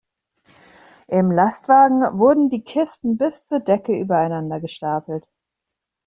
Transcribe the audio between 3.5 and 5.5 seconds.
Decke übereinander gestapelt.